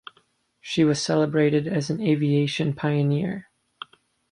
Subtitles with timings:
[0.59, 3.51] She was celebrated as an aviation pioneer.